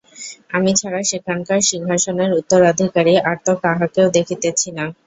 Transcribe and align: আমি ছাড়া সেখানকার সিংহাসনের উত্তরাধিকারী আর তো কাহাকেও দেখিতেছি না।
আমি 0.53 0.71
ছাড়া 0.79 1.01
সেখানকার 1.11 1.59
সিংহাসনের 1.69 2.31
উত্তরাধিকারী 2.39 3.13
আর 3.21 3.37
তো 3.45 3.53
কাহাকেও 3.63 4.07
দেখিতেছি 4.17 4.69
না। 4.77 4.85